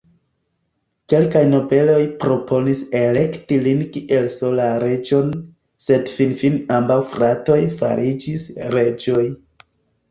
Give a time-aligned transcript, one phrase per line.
[1.13, 5.31] Kelkaj nobeloj proponis elekti lin kiel solan reĝon,
[5.91, 9.31] sed finfine ambaŭ fratoj fariĝis reĝoj.